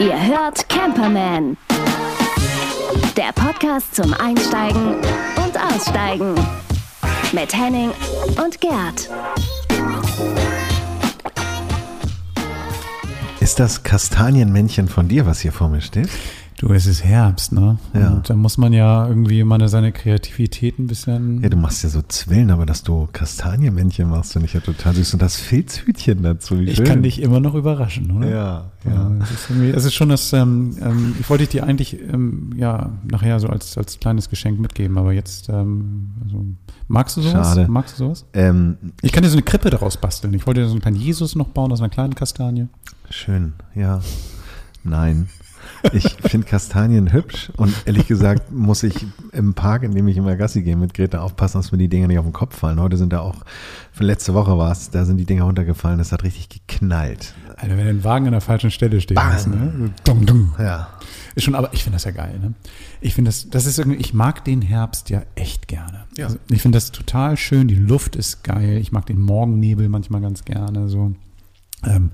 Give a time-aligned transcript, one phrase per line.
[0.00, 1.56] Ihr hört Camperman.
[3.16, 6.34] Der Podcast zum Einsteigen und Aussteigen.
[7.32, 7.92] Mit Henning
[8.44, 9.08] und Gerd.
[13.40, 16.08] Ist das Kastanienmännchen von dir, was hier vor mir steht?
[16.56, 17.78] Du, es ist Herbst, ne?
[17.94, 18.10] Ja.
[18.10, 21.42] Und da muss man ja irgendwie mal seine Kreativität ein bisschen.
[21.42, 24.94] Ja, du machst ja so Zwillen, aber dass du Kastanienmännchen machst, finde ich ja total
[24.94, 25.14] süß.
[25.14, 26.86] Und das Filzhütchen dazu, wie ich schön.
[26.86, 28.28] kann dich immer noch überraschen, oder?
[28.30, 29.10] Ja, Ja, ja.
[29.24, 32.92] es ist, irgendwie, es ist schon das, ähm, ähm, ich wollte dir eigentlich ähm, ja
[33.10, 36.44] nachher so als, als kleines Geschenk mitgeben, aber jetzt, ähm, also,
[36.86, 37.48] magst du sowas?
[37.48, 37.66] Schade.
[37.68, 38.26] Magst du sowas?
[38.32, 40.32] Ähm, Ich kann dir so eine Krippe daraus basteln.
[40.34, 42.68] Ich wollte dir so einen kleinen Jesus noch bauen aus einer kleinen Kastanie.
[43.10, 44.00] schön, ja.
[44.84, 45.28] Nein.
[45.92, 50.36] Ich finde Kastanien hübsch und ehrlich gesagt muss ich im Park, in dem ich immer
[50.36, 52.80] Gassi gehe mit Greta, aufpassen, dass mir die Dinger nicht auf den Kopf fallen.
[52.80, 53.36] Heute sind da auch,
[53.92, 57.34] für letzte Woche war es, da sind die Dinger runtergefallen, das hat richtig geknallt.
[57.56, 59.90] Alter, wenn ein Wagen an der falschen Stelle steht, ist, ne?
[60.04, 60.54] Dum, dum.
[60.58, 60.88] Ja.
[61.34, 62.54] Ist schon, aber ich finde das ja geil, ne?
[63.00, 66.04] Ich finde das, das ist irgendwie, ich mag den Herbst ja echt gerne.
[66.16, 66.26] Ja.
[66.26, 70.20] Also ich finde das total schön, die Luft ist geil, ich mag den Morgennebel manchmal
[70.20, 71.14] ganz gerne, so.
[71.86, 72.10] Ähm,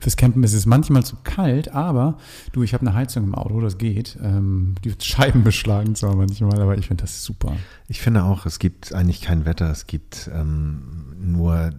[0.00, 2.18] fürs Campen ist es manchmal zu kalt, aber
[2.52, 4.18] du, ich habe eine Heizung im Auto, das geht.
[4.22, 7.52] Ähm, die Scheiben beschlagen zwar manchmal, aber ich finde das super.
[7.88, 10.82] Ich finde auch, es gibt eigentlich kein Wetter, es gibt ähm,
[11.20, 11.70] nur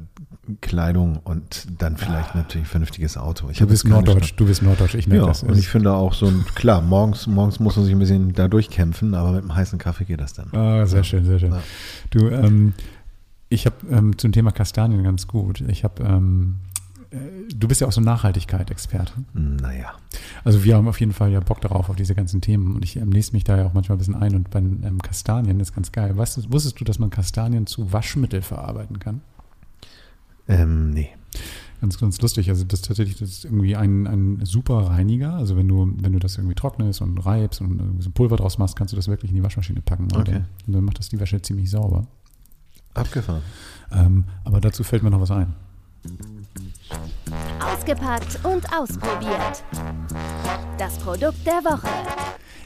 [0.62, 3.50] Kleidung und dann vielleicht natürlich ein vernünftiges Auto.
[3.50, 5.42] Ich Du bist Norddeutsch, Stadt- du bist Norddeutsch, ich merke Ja, das.
[5.42, 8.48] und ich finde auch so ein, klar, morgens, morgens muss man sich ein bisschen da
[8.48, 10.54] durchkämpfen, aber mit einem heißen Kaffee geht das dann.
[10.54, 11.52] Ah, sehr schön, sehr schön.
[11.52, 11.62] Ja.
[12.12, 12.74] Du, ähm,
[13.50, 15.62] ich habe ähm, zum Thema Kastanien ganz gut.
[15.68, 16.65] Ich habe, ähm, äh,
[17.54, 19.14] du bist ja auch so Nachhaltigkeit-Experte.
[19.34, 19.94] Naja.
[20.44, 22.76] Also wir haben auf jeden Fall ja Bock darauf, auf diese ganzen Themen.
[22.76, 24.36] Und ich ähm, lese mich da ja auch manchmal ein bisschen ein.
[24.36, 26.18] Und bei ähm, Kastanien ist ganz geil.
[26.18, 29.22] Weißt wusstest du, dass man Kastanien zu Waschmittel verarbeiten kann?
[30.48, 31.10] Ähm, nee.
[31.82, 32.50] Ganz, ganz lustig.
[32.50, 35.34] Also das tatsächlich, das ist irgendwie ein, ein super Reiniger.
[35.34, 38.76] Also wenn du, wenn du das irgendwie trocknest und reibst und so Pulver draus machst,
[38.76, 40.04] kannst du das wirklich in die Waschmaschine packen.
[40.06, 40.32] Und, Okay.
[40.32, 42.08] dann, und dann macht das die Wäsche ziemlich sauber.
[42.94, 43.42] Abgefahren.
[43.92, 45.54] Ähm, aber dazu fällt mir noch was ein.
[47.60, 49.64] Ausgepackt und ausprobiert.
[50.78, 51.88] Das Produkt der Woche.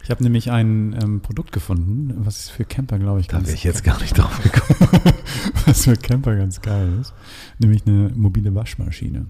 [0.04, 3.56] Ich habe nämlich ein ähm, Produkt gefunden, was für Camper, glaube ich, Da ganz, wäre
[3.56, 4.90] ich jetzt gar nicht drauf gekommen.
[5.66, 7.14] was für Camper ganz geil ist.
[7.60, 9.28] Nämlich eine mobile Waschmaschine.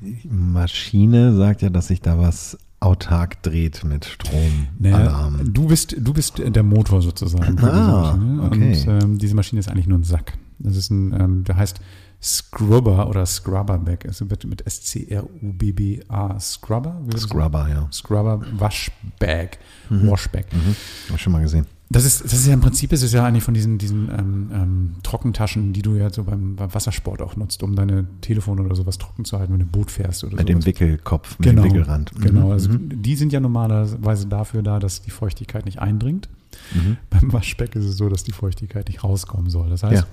[0.00, 5.96] Die Maschine sagt ja, dass sich da was autark dreht mit Strom, Naja, du bist,
[5.98, 7.58] du bist der Motor sozusagen.
[7.60, 8.84] Ah, okay.
[8.86, 10.34] Und ähm, diese Maschine ist eigentlich nur ein Sack.
[10.58, 11.80] Das ist ein, ähm, der heißt
[12.22, 14.06] Scrubber oder Scrubberback.
[14.06, 16.40] Also wird mit S-C-R-U-B-B-A.
[16.40, 17.00] Scrubber?
[17.16, 17.88] Scrubber, ja.
[17.92, 19.58] Scrubber Waschbag.
[19.90, 20.46] Washbag.
[20.52, 20.74] Mhm.
[21.08, 21.66] Hab ich schon mal gesehen.
[21.88, 24.50] Das ist, das ist ja im Prinzip, ist es ja eigentlich von diesen, diesen ähm,
[24.52, 28.74] ähm, Trockentaschen, die du ja so beim, beim Wassersport auch nutzt, um deine Telefone oder
[28.74, 30.64] sowas trocken zu halten, wenn du Boot fährst oder Mit sowas.
[30.64, 32.12] dem Wickelkopf, mit genau, dem Wickelrand.
[32.18, 32.22] Mhm.
[32.22, 33.02] Genau, also Mhm.
[33.02, 36.28] die sind ja normalerweise dafür da, dass die Feuchtigkeit nicht eindringt.
[36.74, 36.96] Mhm.
[37.08, 39.70] Beim Waschbeck ist es so, dass die Feuchtigkeit nicht rauskommen soll.
[39.70, 40.06] Das heißt, Ja.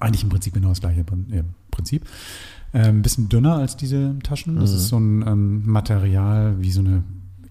[0.00, 1.26] Eigentlich im Prinzip genau das gleiche Prin-
[1.70, 2.04] Prinzip.
[2.72, 4.56] Ähm, ein bisschen dünner als diese Taschen.
[4.56, 4.76] Das Mhm.
[4.76, 7.02] ist so ein ähm, Material wie so eine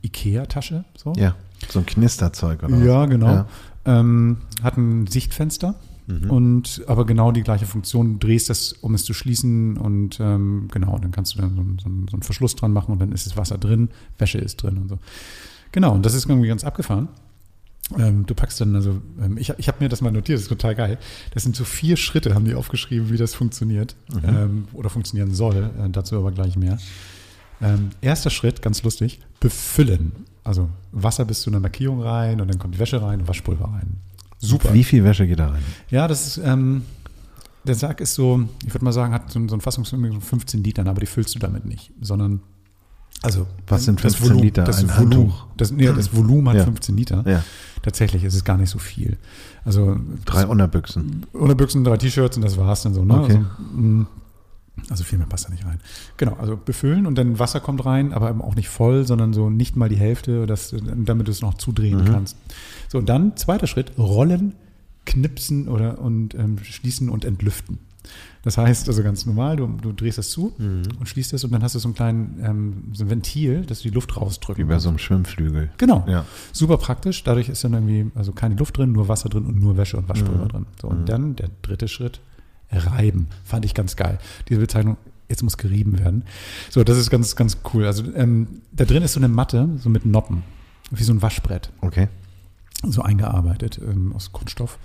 [0.03, 0.85] Ikea-Tasche.
[0.97, 1.13] So.
[1.17, 1.35] Ja,
[1.69, 2.77] so ein Knisterzeug oder?
[2.77, 3.27] Ja, genau.
[3.27, 3.47] Ja.
[3.85, 5.75] Ähm, hat ein Sichtfenster
[6.07, 6.29] Mhm.
[6.31, 8.13] und aber genau die gleiche Funktion.
[8.19, 11.61] Du drehst das, um es zu schließen und ähm, genau, dann kannst du dann so,
[11.83, 14.77] so, so einen Verschluss dran machen und dann ist das Wasser drin, Wäsche ist drin
[14.77, 14.97] und so.
[15.71, 17.09] Genau, und das ist irgendwie ganz abgefahren.
[17.97, 20.49] Ähm, du packst dann, also, ähm, ich, ich habe mir das mal notiert, das ist
[20.49, 20.97] total geil.
[21.33, 25.71] Das sind so vier Schritte, haben die aufgeschrieben, wie das funktioniert ähm, oder funktionieren soll.
[25.79, 26.77] Äh, dazu aber gleich mehr.
[27.61, 30.11] Ähm, erster Schritt, ganz lustig, befüllen.
[30.43, 33.65] Also Wasser bis zu einer Markierung rein und dann kommt die Wäsche rein und Waschpulver
[33.65, 33.97] rein.
[34.37, 34.73] Super.
[34.73, 35.61] Wie viel Wäsche geht da rein?
[35.89, 36.83] Ja, das ist, ähm,
[37.65, 40.39] der Sack ist so, ich würde mal sagen, hat so, ein- so ein Fassungsvermögen von
[40.39, 42.39] 15 Litern, aber die füllst du damit nicht, sondern,
[43.21, 43.47] also.
[43.67, 44.63] Was sind das 15 Liter?
[44.63, 45.45] Das, Ein Volumen, Handtuch?
[45.57, 46.63] das, nee, das Volumen hat Ja.
[46.65, 47.23] 15 Liter.
[47.27, 47.43] Ja,
[47.81, 49.17] Tatsächlich ist es gar nicht so viel.
[49.63, 51.25] Also drei Unterbüchsen.
[51.33, 53.05] Unterbüchsen, drei T-Shirts und das war's dann so.
[53.05, 53.13] Ne?
[53.21, 53.35] Okay.
[53.37, 53.45] Also,
[53.81, 54.05] mh,
[54.89, 55.79] also viel mehr passt da nicht rein.
[56.17, 59.49] Genau, also befüllen und dann Wasser kommt rein, aber eben auch nicht voll, sondern so
[59.49, 62.05] nicht mal die Hälfte, dass, damit du es noch zudrehen Mhm.
[62.05, 62.37] kannst.
[62.89, 64.55] So, und dann zweiter Schritt, rollen,
[65.05, 67.79] knipsen oder und ähm, schließen und entlüften.
[68.43, 70.83] Das heißt also ganz normal, du, du drehst das zu Mhm.
[70.99, 73.81] und schließt es und dann hast du so ein kleines ähm, so ein Ventil, dass
[73.81, 75.69] du die Luft rausdrücken Wie bei so einem Schwimmflügel.
[75.77, 76.05] Genau.
[76.07, 76.25] Ja.
[76.53, 77.23] Super praktisch.
[77.23, 80.07] Dadurch ist dann irgendwie also keine Luft drin, nur Wasser drin und nur Wäsche und
[80.07, 80.49] Waschpulver Mhm.
[80.49, 80.65] drin.
[80.81, 82.21] So, und dann der dritte Schritt,
[82.71, 83.27] reiben.
[83.43, 84.19] Fand ich ganz geil.
[84.47, 84.97] Diese Bezeichnung,
[85.27, 86.23] jetzt muss gerieben werden.
[86.69, 87.85] So, das ist ganz, ganz cool.
[87.85, 90.43] Also ähm, da drin ist so eine Matte, so mit Noppen,
[90.91, 92.07] wie so ein Waschbrett, Okay.
[92.87, 94.77] so eingearbeitet ähm, aus Kunststoff.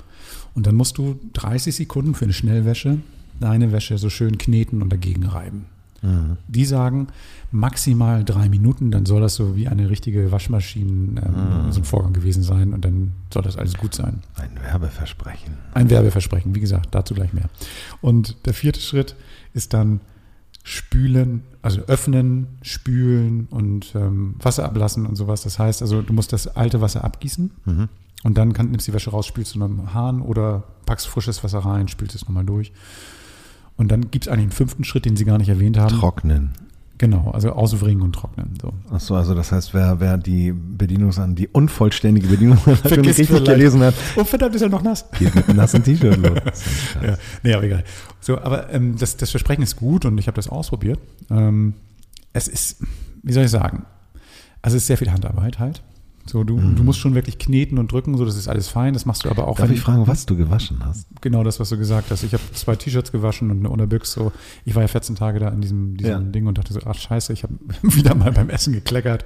[0.55, 2.99] Und dann musst du 30 Sekunden für eine Schnellwäsche
[3.41, 5.67] deine Wäsche so schön kneten und dagegen reiben.
[6.49, 7.07] Die sagen
[7.51, 12.13] maximal drei Minuten, dann soll das so wie eine richtige Waschmaschine ähm, so ein Vorgang
[12.13, 14.23] gewesen sein und dann soll das alles gut sein.
[14.35, 15.55] Ein Werbeversprechen.
[15.73, 17.49] Ein Werbeversprechen, wie gesagt, dazu gleich mehr.
[18.03, 19.17] Und der vierte Schritt
[19.55, 20.01] ist dann
[20.63, 25.43] spülen, also öffnen, spülen und ähm, Wasser ablassen und sowas.
[25.43, 27.51] Das heißt also, du musst das alte Wasser abgießen
[28.25, 31.43] und dann kann, nimmst die Wäsche raus, spülst du noch im Hahn oder packst frisches
[31.45, 32.73] Wasser rein, spülst es nochmal durch.
[33.77, 35.89] Und dann gibt es eigentlich einen fünften Schritt, den sie gar nicht erwähnt haben.
[35.99, 36.51] Trocknen.
[36.97, 38.55] Genau, also auswringen und trocknen.
[38.63, 38.73] So.
[38.95, 43.47] Achso, also das heißt, wer, wer die Bedienungsan, die unvollständige Bedienungsanleitung Vergisst richtig vielleicht.
[43.47, 45.05] gelesen hat, Oh, verdammt, ist er noch nass.
[45.19, 46.39] geht mit einem nassen T-Shirt los.
[47.05, 47.85] Ja, nee, aber egal.
[48.21, 51.01] So, aber ähm, das, das Versprechen ist gut und ich habe das ausprobiert.
[51.31, 51.75] Ähm,
[52.33, 52.77] es ist,
[53.25, 53.85] wie soll ich sagen,
[54.63, 55.83] also es ist sehr viel Handarbeit halt.
[56.27, 58.95] So, du, du musst schon wirklich kneten und drücken, so das ist alles fein.
[58.95, 59.57] Das machst du aber auch.
[59.57, 61.07] Darf wenn- ich fragen, was du gewaschen hast?
[61.21, 62.23] Genau das, was du gesagt hast.
[62.23, 64.13] Ich habe zwei T-Shirts gewaschen und eine Unterbüchs.
[64.13, 64.33] So,
[64.65, 66.19] ich war ja 14 Tage da in diesem, diesem Ja.
[66.21, 69.25] Ding und dachte so, ach scheiße, ich habe wieder mal beim Essen gekleckert.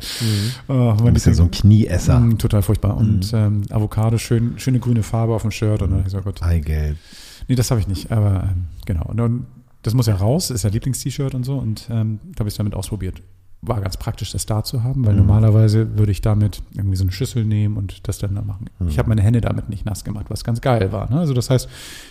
[0.66, 2.18] Oh, Du mein bist ja so ein Knieesser.
[2.18, 2.96] Mm, total furchtbar.
[2.96, 5.82] Und ähm, Avocado, schön, schöne grüne Farbe auf dem Shirt.
[5.82, 6.96] Und dann ich so, Gott, Eigelb.
[7.46, 9.04] Nee, das habe ich nicht, aber ähm, genau.
[9.04, 9.46] Und dann,
[9.82, 12.58] das muss ja raus, ist ja Lieblings-T-Shirt und so und ähm, da habe ich es
[12.58, 13.22] damit ausprobiert.
[13.60, 17.10] War ganz praktisch, das da zu haben, weil normalerweise würde ich damit irgendwie so eine
[17.10, 18.66] Schüssel nehmen und das dann da machen.
[18.88, 21.10] Ich habe meine Hände damit nicht nass gemacht, was ganz geil war.
[21.10, 21.18] Ne?
[21.18, 21.68] Also das heißt,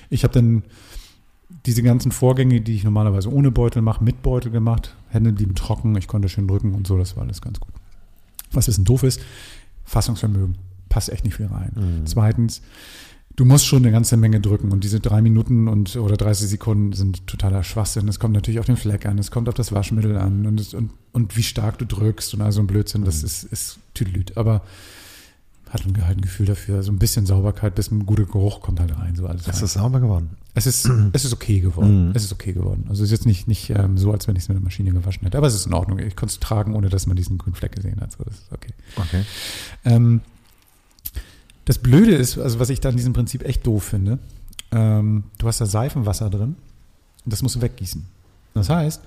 [0.09, 0.63] ich habe dann
[1.65, 4.93] diese ganzen Vorgänge, die ich normalerweise ohne Beutel mache, mit Beutel gemacht.
[5.09, 7.73] Hände blieben trocken, ich konnte schön drücken und so, das war alles ganz gut.
[8.51, 9.21] Was ein bisschen doof ist,
[9.85, 10.57] Fassungsvermögen.
[10.89, 12.03] Passt echt nicht viel rein.
[12.05, 12.61] Zweitens,
[13.37, 16.91] du musst schon eine ganze Menge drücken und diese drei Minuten und oder 30 Sekunden
[16.91, 18.07] sind totaler Schwachsinn.
[18.09, 20.73] Es kommt natürlich auf den Fleck an, es kommt auf das Waschmittel an und, es,
[20.73, 24.35] und, und wie stark du drückst und all so ein Blödsinn, das ist, ist Tüdelüt.
[24.37, 24.63] Aber
[25.69, 28.79] hat ein, halt ein Gefühl dafür, so ein bisschen Sauberkeit, bis ein guter Geruch kommt
[28.79, 29.63] halt rein, so alles Es rein.
[29.65, 30.29] ist sauber geworden.
[30.55, 32.07] Es ist, es ist okay geworden.
[32.07, 32.15] Mhm.
[32.15, 32.85] Es ist okay geworden.
[32.89, 34.91] Also es ist jetzt nicht, nicht ähm, so, als wenn ich es mit der Maschine
[34.91, 35.37] gewaschen hätte.
[35.37, 35.99] Aber es ist in Ordnung.
[35.99, 38.13] Ich konnte es tragen, ohne dass man diesen grünen Fleck gesehen hat.
[38.13, 38.71] So, das ist okay.
[38.95, 39.23] Okay.
[39.85, 40.21] Ähm,
[41.67, 44.19] das Blöde ist, also was ich da in diesem Prinzip echt doof finde,
[44.71, 46.55] ähm, du hast da Seifenwasser drin
[47.25, 48.05] und das musst du weggießen.
[48.53, 49.01] Das heißt,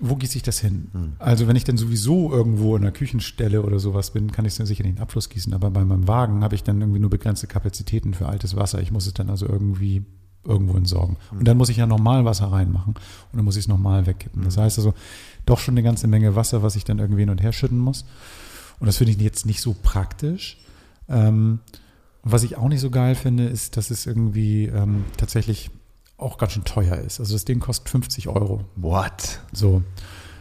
[0.00, 0.88] wo gieße ich das hin?
[1.20, 4.58] Also wenn ich dann sowieso irgendwo in der Küchenstelle oder sowas bin, kann ich es
[4.58, 5.54] dann sicher in den Abfluss gießen.
[5.54, 8.82] Aber bei meinem Wagen habe ich dann irgendwie nur begrenzte Kapazitäten für altes Wasser.
[8.82, 10.04] Ich muss es dann also irgendwie
[10.44, 11.16] irgendwo entsorgen.
[11.30, 14.42] Und dann muss ich ja normal Wasser reinmachen und dann muss ich es nochmal wegkippen.
[14.42, 14.92] Das heißt also
[15.46, 18.04] doch schon eine ganze Menge Wasser, was ich dann irgendwie hin und her schütten muss.
[18.80, 20.58] Und das finde ich jetzt nicht so praktisch.
[21.08, 21.60] Ähm,
[22.22, 25.70] was ich auch nicht so geil finde, ist, dass es irgendwie ähm, tatsächlich
[26.18, 27.20] auch ganz schön teuer ist.
[27.20, 28.64] Also das Ding kostet 50 Euro.
[28.76, 29.40] What?
[29.52, 29.82] So.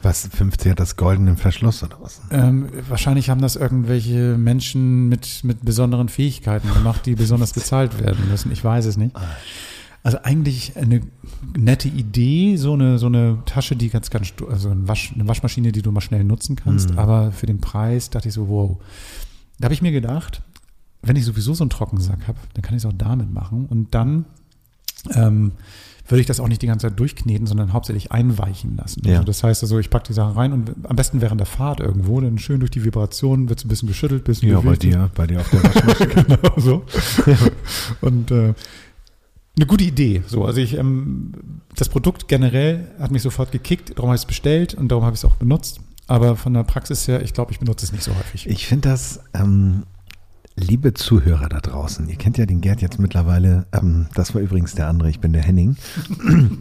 [0.01, 2.21] Was, 50 hat das goldenen Verschluss oder was?
[2.29, 8.29] Ähm, wahrscheinlich haben das irgendwelche Menschen mit, mit besonderen Fähigkeiten gemacht, die besonders bezahlt werden
[8.29, 8.51] müssen.
[8.51, 9.15] Ich weiß es nicht.
[10.03, 11.01] Also eigentlich eine
[11.57, 15.71] nette Idee, so eine, so eine Tasche, die ganz, ganz, also eine, Wasch, eine Waschmaschine,
[15.71, 16.95] die du mal schnell nutzen kannst.
[16.97, 18.77] Aber für den Preis dachte ich so, wow.
[19.57, 20.43] Da habe ich mir gedacht,
[21.05, 23.65] wenn ich sowieso so einen Trockensack habe, dann kann ich es auch damit machen.
[23.67, 24.25] Und dann
[25.13, 25.51] ähm,
[26.07, 29.01] würde ich das auch nicht die ganze Zeit durchkneten, sondern hauptsächlich einweichen lassen.
[29.05, 29.13] Ja.
[29.13, 31.79] Also das heißt also, ich packe die Sachen rein und am besten während der Fahrt
[31.79, 34.63] irgendwo, dann schön durch die Vibration wird es ein bisschen geschüttelt, ein bisschen Ja, bei
[34.75, 34.83] bewegt.
[34.83, 36.23] dir, bei dir auf der Waschmaschine.
[36.27, 36.83] genau so.
[38.01, 38.53] Und äh,
[39.57, 40.23] eine gute Idee.
[40.27, 41.31] So, also ich, ähm,
[41.75, 45.13] das Produkt generell hat mich sofort gekickt, darum habe ich es bestellt und darum habe
[45.13, 45.79] ich es auch benutzt.
[46.07, 48.47] Aber von der Praxis her, ich glaube, ich benutze es nicht so häufig.
[48.47, 49.83] Ich finde das, ähm,
[50.55, 54.73] liebe Zuhörer da draußen, ihr kennt ja den Gerd jetzt mittlerweile, ähm, das war übrigens
[54.73, 55.75] der andere, ich bin der Henning,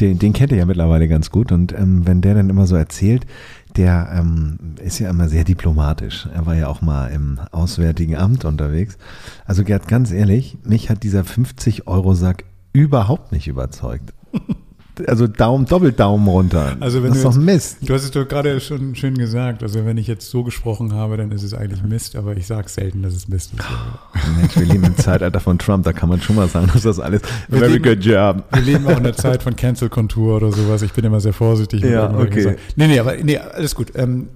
[0.00, 2.74] den, den kennt ihr ja mittlerweile ganz gut und ähm, wenn der dann immer so
[2.76, 3.26] erzählt,
[3.76, 6.26] der ähm, ist ja immer sehr diplomatisch.
[6.32, 8.96] Er war ja auch mal im Auswärtigen Amt unterwegs.
[9.44, 14.14] Also Gerd, ganz ehrlich, mich hat dieser 50-Euro-Sack überhaupt nicht überzeugt.
[15.06, 16.76] Also Daumen, Doppeldaumen runter.
[16.80, 17.76] Also wenn das ist du doch jetzt- Mist.
[17.82, 19.62] Du hast es doch gerade schon schön gesagt.
[19.62, 22.68] Also wenn ich jetzt so gesprochen habe, dann ist es eigentlich Mist, aber ich sage
[22.68, 23.62] selten, dass es Mist ist.
[24.40, 26.98] Mensch, wir leben im Zeitalter von Trump, da kann man schon mal sagen, dass das
[26.98, 28.44] alles Wir very leben- good job.
[28.52, 30.80] Wir leben auch in der Zeit von Cancel-Kontur oder sowas.
[30.82, 31.82] Ich bin immer sehr vorsichtig.
[31.82, 32.42] Ja, okay.
[32.42, 32.56] Sachen.
[32.76, 33.92] Nee, nee, aber nee, alles gut.
[33.96, 34.28] Ähm,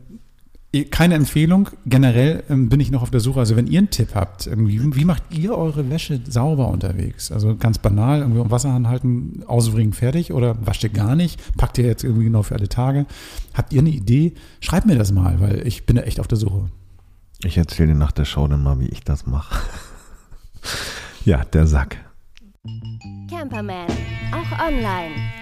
[0.91, 1.69] keine Empfehlung.
[1.85, 3.41] Generell ähm, bin ich noch auf der Suche.
[3.41, 7.33] Also wenn ihr einen Tipp habt, irgendwie, wie macht ihr eure Wäsche sauber unterwegs?
[7.33, 11.41] Also ganz banal, irgendwie um Wasser anhalten, ausbringen, fertig oder wascht ihr gar nicht?
[11.57, 13.07] Packt ihr jetzt irgendwie genau für alle Tage?
[13.53, 14.35] Habt ihr eine Idee?
[14.61, 16.71] Schreibt mir das mal, weil ich bin da echt auf der Suche.
[17.43, 19.61] Ich erzähle dir nach der Show dann mal, wie ich das mache.
[21.23, 21.99] Ja, der Sack.
[23.29, 23.89] Camperman,
[24.33, 25.39] auch online.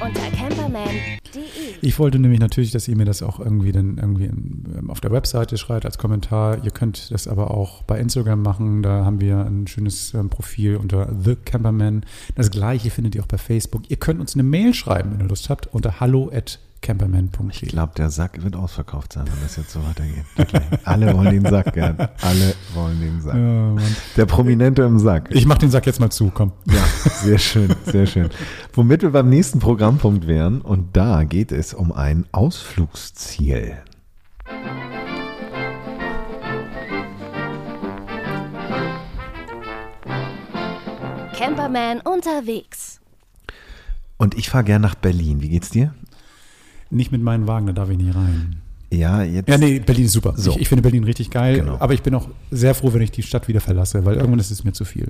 [0.00, 1.74] Unter camperman.de.
[1.80, 5.10] Ich wollte nämlich natürlich, dass ihr mir das auch irgendwie dann irgendwie ähm, auf der
[5.10, 6.64] Webseite schreibt als Kommentar.
[6.64, 8.82] Ihr könnt das aber auch bei Instagram machen.
[8.82, 12.04] Da haben wir ein schönes ähm, Profil unter The Camperman.
[12.34, 13.90] Das gleiche findet ihr auch bei Facebook.
[13.90, 17.50] Ihr könnt uns eine Mail schreiben, wenn ihr Lust habt, unter hallo at camperman.de.
[17.50, 20.24] Ich glaube, der Sack wird ausverkauft sein, wenn das jetzt so weitergeht.
[20.84, 21.98] Alle wollen den Sack, Gerd.
[22.22, 23.34] Alle wollen den Sack.
[23.34, 23.74] Ja.
[24.16, 25.28] Der Prominente im Sack.
[25.30, 26.52] Ich mach den Sack jetzt mal zu, komm.
[26.66, 28.30] Ja, sehr schön, sehr schön.
[28.72, 33.78] Womit wir beim nächsten Programmpunkt wären, und da geht es um ein Ausflugsziel.
[41.36, 43.00] Camperman unterwegs.
[44.18, 45.42] Und ich fahre gern nach Berlin.
[45.42, 45.92] Wie geht's dir?
[46.90, 48.56] Nicht mit meinem Wagen, da darf ich nicht rein.
[48.92, 49.48] Ja, jetzt.
[49.48, 50.34] Ja, nee, Berlin ist super.
[50.36, 50.52] So.
[50.52, 51.76] Ich, ich finde Berlin richtig geil, Genau.
[51.80, 54.50] aber ich bin auch sehr froh, wenn ich die Stadt wieder verlasse, weil irgendwann ist
[54.52, 55.08] es mir zu viel.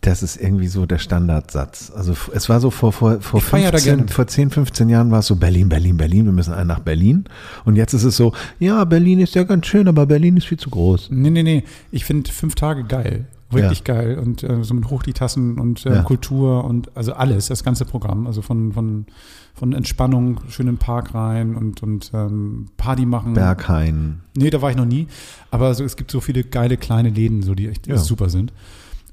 [0.00, 1.90] Das ist irgendwie so der Standardsatz.
[1.94, 4.10] Also es war so vor, vor, vor, Ich feier da 15, gerne.
[4.12, 7.24] vor 10, 15 Jahren war es so Berlin, Berlin, Berlin, wir müssen alle nach Berlin.
[7.64, 10.58] Und jetzt ist es so, ja, Berlin ist ja ganz schön, aber Berlin ist viel
[10.58, 11.08] zu groß.
[11.10, 11.64] Nee, nee, nee.
[11.90, 13.24] Ich finde fünf Tage geil.
[13.62, 14.18] Wirklich geil.
[14.18, 16.02] Und äh, so mit hoch die Tassen und äh, Ja.
[16.02, 18.26] Kultur und also alles, das ganze Programm.
[18.26, 19.06] Also von, von,
[19.54, 23.34] von Entspannung, schön in den Park rein und, und ähm, Party machen.
[23.34, 24.20] Berghain.
[24.36, 25.06] Nee, da war ich noch nie.
[25.50, 27.96] Aber so, es gibt so viele geile kleine Läden, so die echt Ja.
[27.98, 28.52] super sind.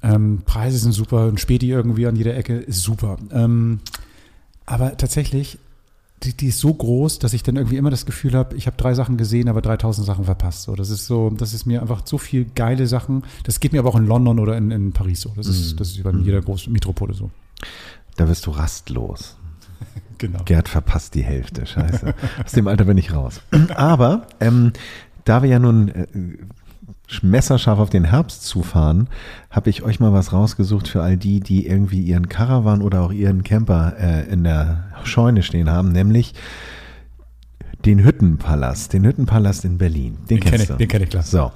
[0.02, 3.18] Ähm, Preise sind super, ein Späti irgendwie an jeder Ecke ist super.
[3.30, 3.78] Ähm,
[4.66, 5.58] aber tatsächlich,
[6.22, 8.76] die, die ist so groß, dass ich dann irgendwie immer das Gefühl habe, ich habe
[8.76, 10.62] drei Sachen gesehen, aber 3000 Sachen verpasst.
[10.62, 13.24] So, das ist so, das ist mir einfach so viel geile Sachen.
[13.44, 15.32] Das geht mir aber auch in London oder in, in Paris so.
[15.36, 17.30] Das ist, das ist bei jeder großen Metropole so.
[18.16, 19.36] Da wirst du rastlos.
[20.18, 20.44] Genau.
[20.44, 21.66] Gerd verpasst die Hälfte.
[21.66, 22.14] Scheiße.
[22.44, 23.40] Aus dem Alter bin ich raus.
[23.74, 24.72] Aber ähm,
[25.24, 26.06] da wir ja nun äh,
[27.22, 29.08] messerscharf auf den Herbst zufahren,
[29.50, 33.12] habe ich euch mal was rausgesucht für all die, die irgendwie ihren Caravan oder auch
[33.12, 36.34] ihren Camper äh, in der Scheune stehen haben, nämlich
[37.84, 40.18] den Hüttenpalast, den Hüttenpalast in Berlin.
[40.30, 40.76] Den, Den kenne kennst ich, du.
[40.76, 41.22] den kenn ich klar.
[41.22, 41.52] So,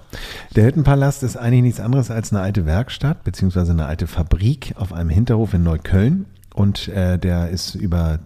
[0.55, 4.93] der Hüttenpalast ist eigentlich nichts anderes als eine alte Werkstatt beziehungsweise eine alte Fabrik auf
[4.93, 6.26] einem Hinterhof in Neukölln.
[6.57, 8.19] Und äh, der ist über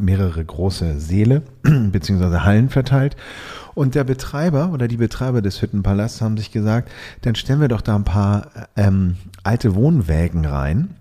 [0.00, 3.14] mehrere große Säle beziehungsweise Hallen verteilt.
[3.74, 7.82] Und der Betreiber oder die Betreiber des Hüttenpalasts haben sich gesagt, dann stellen wir doch
[7.82, 10.94] da ein paar ähm, alte Wohnwägen rein.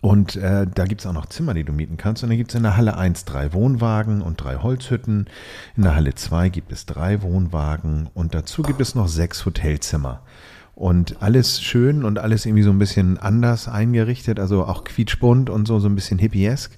[0.00, 2.22] Und äh, da gibt's auch noch Zimmer, die du mieten kannst.
[2.22, 5.26] Und dann gibt's in der Halle 1 drei Wohnwagen und drei Holzhütten.
[5.76, 10.22] In der Halle 2 gibt es drei Wohnwagen und dazu gibt es noch sechs Hotelzimmer.
[10.74, 15.68] Und alles schön und alles irgendwie so ein bisschen anders eingerichtet, also auch quietschbunt und
[15.68, 16.72] so, so ein bisschen hippiesk.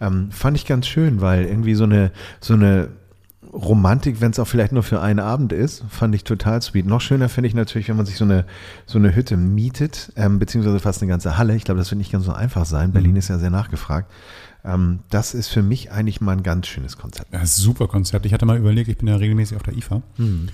[0.00, 2.88] Ähm, fand ich ganz schön, weil irgendwie so eine, so eine
[3.52, 6.86] Romantik, wenn es auch vielleicht nur für einen Abend ist, fand ich total sweet.
[6.86, 8.46] Noch schöner finde ich natürlich, wenn man sich so eine,
[8.86, 11.54] so eine Hütte mietet, ähm, beziehungsweise fast eine ganze Halle.
[11.54, 12.92] Ich glaube, das wird nicht ganz so einfach sein.
[12.92, 14.10] Berlin ist ja sehr nachgefragt.
[14.64, 17.32] Ähm, das ist für mich eigentlich mal ein ganz schönes Konzept.
[17.32, 18.24] Ja, super Konzept.
[18.24, 20.48] Ich hatte mal überlegt, ich bin ja regelmäßig auf der IFA Hm.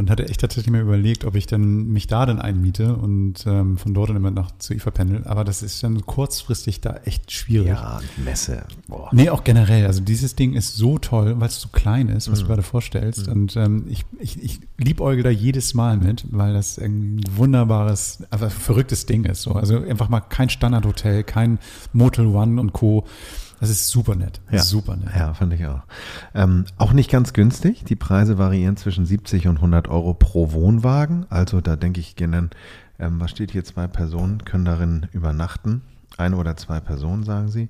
[0.00, 3.78] Und hatte echt tatsächlich mal überlegt, ob ich dann mich da dann einmiete und ähm,
[3.78, 5.22] von dort dann immer nach zur IFA pendel.
[5.26, 7.68] Aber das ist dann kurzfristig da echt schwierig.
[7.68, 8.64] Ja, Messe.
[8.88, 9.08] Boah.
[9.12, 9.86] Nee, auch generell.
[9.86, 12.32] Also dieses Ding ist so toll, weil es so klein ist, Mhm.
[12.32, 13.28] was du gerade vorstellst.
[13.28, 18.50] Und ähm, ich, ich, ich liebäugel da jedes Mal mit, weil das ein wunderbares, einfach
[18.50, 19.42] verrücktes Ding ist.
[19.42, 19.52] So.
[19.52, 21.58] Also einfach mal kein Standardhotel, kein
[21.92, 23.04] Motel One und Co.
[23.60, 24.40] Das ist super nett.
[24.50, 24.62] Ja.
[24.62, 25.14] Super nett.
[25.14, 25.82] Ja, fand ich auch.
[26.34, 27.84] Ähm, auch nicht ganz günstig.
[27.84, 31.26] Die Preise variieren zwischen 70 und 100 Euro pro Wohnwagen.
[31.28, 32.50] Also da denke ich, gehen dann,
[32.98, 35.82] ähm, was steht hier, zwei Personen können darin übernachten.
[36.16, 37.68] Eine oder zwei Personen, sagen sie.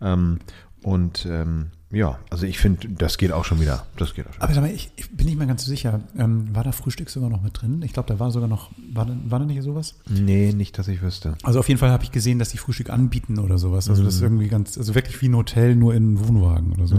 [0.00, 0.38] Ähm,
[0.82, 3.86] und ähm, ja, also ich finde, das geht auch schon wieder.
[3.96, 4.42] Das geht auch schon.
[4.42, 6.00] Aber sag mal, ich, ich bin nicht mehr ganz so sicher.
[6.18, 7.80] Ähm, war da Frühstück sogar noch mit drin?
[7.82, 9.94] Ich glaube, da war sogar noch, war, da- war da nicht sowas?
[10.08, 11.36] Nee, nicht, dass ich wüsste.
[11.44, 13.88] Also auf jeden Fall habe ich gesehen, dass die Frühstück anbieten oder sowas.
[13.88, 16.86] Also das ist irgendwie ganz, also wirklich wie ein Hotel, nur in einem Wohnwagen oder
[16.88, 16.96] so.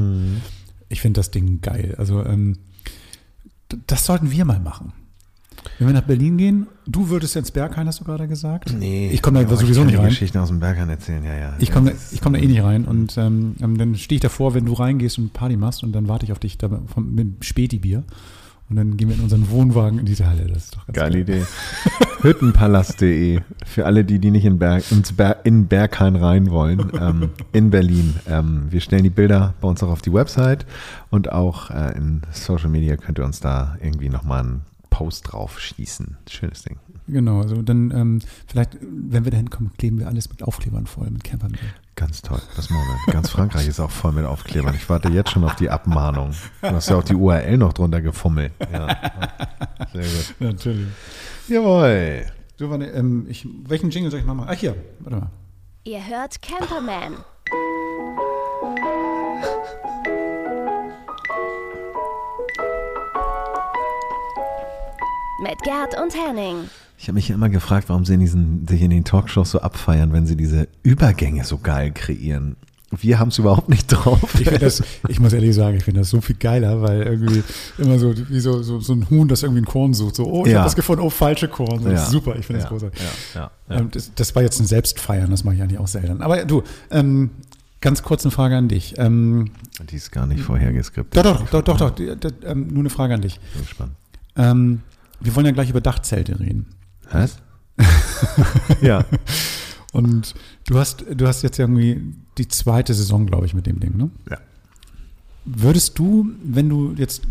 [0.89, 1.96] Ich finde das Ding geil.
[1.98, 2.58] Also ähm,
[3.88, 4.94] das sollten wir mal machen.
[5.79, 8.74] Wenn wir nach Berlin gehen, du würdest ins Berghain, hast du gerade gesagt?
[8.79, 10.09] Ich komme da Ja, sowieso ich kann nicht die rein.
[10.09, 11.53] Geschichten aus dem Berghain erzählen, ja, ja.
[11.59, 14.21] Ich komme da, ich komm da eh nicht rein und ähm, ähm, dann stehe ich
[14.21, 17.09] davor, wenn du reingehst und Party machst und dann warte ich auf dich da vom,
[17.15, 18.03] mit dem Späti-Bier
[18.69, 20.45] und dann gehen wir in unseren Wohnwagen in diese Halle.
[20.47, 21.38] Das ist doch ganz Geile geil.
[21.38, 21.45] Idee.
[22.21, 27.29] Hüttenpalast.de für alle, die, die nicht in, Berg, ins Ber, in Berghain rein wollen, ähm,
[27.53, 28.15] in Berlin.
[28.27, 30.65] Ähm, wir stellen die Bilder bei uns auch auf die Website
[31.09, 35.60] und auch äh, in Social Media könnt ihr uns da irgendwie nochmal einen Post drauf
[35.60, 36.17] schießen.
[36.29, 36.77] Schönes Ding.
[37.08, 41.10] Genau, also dann ähm, vielleicht, wenn wir da hinkommen, kleben wir alles mit Aufklebern voll,
[41.10, 41.60] mit Campermehl.
[41.96, 42.41] Ganz toll.
[42.56, 43.13] Das machen wir.
[43.13, 44.75] Ganz Frankreich ist auch voll mit Aufklebern.
[44.75, 46.32] Ich warte jetzt schon auf die Abmahnung.
[46.62, 48.51] Du hast ja auch die URL noch drunter gefummelt.
[48.72, 48.88] Ja.
[49.94, 50.36] Sehr gut.
[50.39, 50.88] Natürlich.
[51.48, 52.25] Jawohl.
[52.58, 54.50] Du, warte, ähm, ich, welchen Jingle soll ich mal machen?
[54.51, 55.29] Ach hier, warte mal.
[55.86, 57.17] Ihr hört Camperman.
[65.44, 66.70] Mit Gerd und Henning.
[66.98, 69.60] Ich habe mich ja immer gefragt, warum sie in diesen, sich in den Talkshows so
[69.62, 72.56] abfeiern, wenn sie diese Übergänge so geil kreieren.
[72.98, 74.34] Wir haben es überhaupt nicht drauf.
[74.39, 77.44] Ich, das, ich muss ehrlich sagen, ich finde das so viel geiler, weil irgendwie
[77.77, 80.15] immer so wie so, so, so ein Huhn, das irgendwie ein Korn sucht.
[80.15, 80.60] So, oh, ich Ja.
[80.60, 81.84] habe das gefunden, oh, falsche Korn.
[81.84, 82.03] Das Ja.
[82.03, 83.01] ist super, ich finde das Ja, großartig.
[83.36, 83.75] ja, ja, ja.
[83.82, 86.22] Ähm, das, das war jetzt ein Selbstfeiern, das mache ich eigentlich auch selten.
[86.22, 87.32] Aber du, ähm,
[87.82, 88.96] ganz kurz eine Frage an dich.
[88.98, 89.51] Ähm,
[89.91, 91.24] Die ist gar nicht vorhergeskriptet.
[91.25, 93.39] doch, doch, doch, doch, doch, die- die- ähm, nur eine Frage an dich.
[93.53, 93.91] Bin gespannt.
[94.38, 94.82] Ähm,
[95.19, 96.67] wir wollen ja gleich über Dachzelte reden.
[97.12, 97.38] Was?
[98.81, 99.05] ja.
[99.93, 100.36] Und
[100.67, 104.09] du hast, du hast jetzt irgendwie die zweite Saison, glaube ich, mit dem Ding, ne?
[104.29, 104.38] Ja.
[105.45, 107.24] Würdest du, wenn du jetzt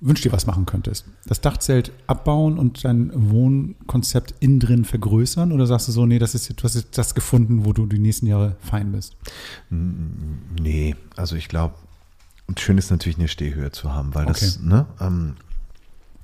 [0.00, 5.50] wünsch dir was machen könntest, das Dachzelt abbauen und dein Wohnkonzept innen drin vergrößern?
[5.52, 7.98] Oder sagst du so, nee, das ist, du hast jetzt das gefunden, wo du die
[7.98, 9.16] nächsten Jahre fein bist?
[9.70, 11.74] Nee, also ich glaube,
[12.58, 14.68] schön ist natürlich eine Stehhöhe zu haben, weil das, Okay.
[14.68, 15.36] ne, ähm,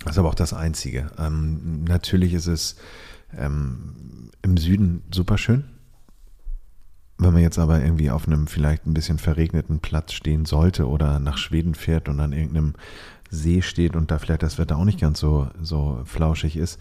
[0.04, 1.10] das ist aber auch das Einzige.
[1.18, 2.76] Ähm, natürlich ist es
[3.36, 5.64] ähm, im Süden super schön.
[7.18, 11.20] Wenn man jetzt aber irgendwie auf einem vielleicht ein bisschen verregneten Platz stehen sollte oder
[11.20, 12.74] nach Schweden fährt und an irgendeinem
[13.30, 16.80] See steht und da vielleicht das Wetter auch nicht ganz so, so flauschig ist,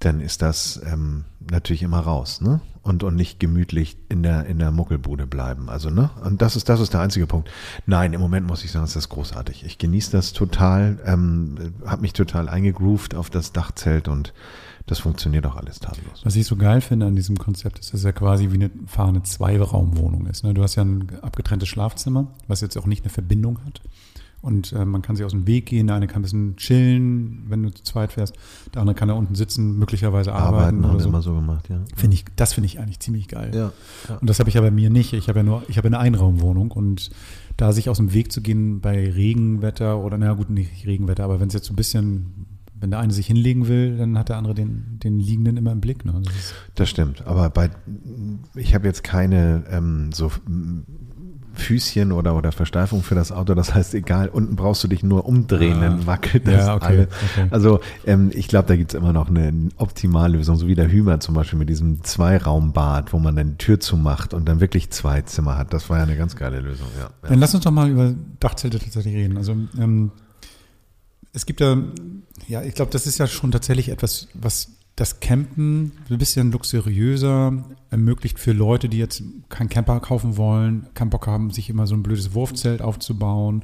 [0.00, 2.60] dann ist das ähm, natürlich immer raus, ne?
[2.82, 5.68] Und, und nicht gemütlich in der, in der Muckelbude bleiben.
[5.68, 6.10] Also, ne?
[6.22, 7.50] Und das ist, das ist der einzige Punkt.
[7.84, 9.64] Nein, im Moment muss ich sagen, ist das großartig.
[9.64, 14.32] Ich genieße das total, ähm, habe mich total eingegroovt auf das Dachzelt und
[14.86, 16.20] das funktioniert auch alles tadellos.
[16.22, 18.70] Was ich so geil finde an diesem Konzept ist, dass es ja quasi wie eine
[18.86, 20.44] fahrende Zweiraumwohnung ist.
[20.44, 20.54] Ne?
[20.54, 23.80] Du hast ja ein abgetrenntes Schlafzimmer, was jetzt auch nicht eine Verbindung hat.
[24.46, 25.88] Und äh, man kann sich aus dem Weg gehen.
[25.88, 28.36] Der eine kann ein bisschen chillen, wenn du zu zweit fährst.
[28.72, 31.08] Der andere kann da unten sitzen, möglicherweise arbeiten, Arbeiten haben oder wir so.
[31.08, 31.80] immer so gemacht, ja.
[31.96, 33.50] Finde ich, das finde ich eigentlich ziemlich geil.
[33.52, 33.72] Ja,
[34.08, 34.16] ja.
[34.18, 35.14] Und das habe ich ja bei mir nicht.
[35.14, 37.10] Ich habe ja nur, ich habe eine Einraumwohnung und
[37.56, 41.40] da sich aus dem Weg zu gehen bei Regenwetter oder na gut, nicht Regenwetter, aber
[41.40, 42.46] wenn es jetzt so ein bisschen,
[42.78, 45.80] wenn der eine sich hinlegen will, dann hat der andere den, den Liegenden immer im
[45.80, 46.04] Blick.
[46.04, 46.22] Ne?
[46.22, 47.70] Das Das stimmt, aber bei
[48.54, 50.30] ich habe jetzt keine ähm, so
[51.56, 53.54] Füßchen oder, oder Versteifung für das Auto.
[53.54, 55.80] Das heißt, egal, unten brauchst du dich nur umdrehen, Ah.
[55.80, 57.08] dann wackelt das Ja, okay, alles.
[57.32, 57.46] okay.
[57.50, 61.20] Also ähm, ich glaube, da gibt es immer noch eine Optimallösung, so wie der Hümer
[61.20, 65.22] zum Beispiel mit diesem Zweiraumbad, wo man dann die Tür zumacht und dann wirklich zwei
[65.22, 65.72] Zimmer hat.
[65.72, 67.04] Das war ja eine ganz geile Lösung, ja.
[67.04, 67.10] ja.
[67.28, 69.36] Dann lass uns doch mal über Dachzelte tatsächlich reden.
[69.36, 70.12] Also ähm,
[71.32, 71.76] es gibt ja,
[72.48, 77.64] ja, ich glaube, das ist ja schon tatsächlich etwas, was das Campen ein bisschen luxuriöser
[77.90, 81.94] ermöglicht für Leute, die jetzt keinen Camper kaufen wollen, keinen Bock haben, sich immer so
[81.94, 83.62] ein blödes Wurfzelt aufzubauen,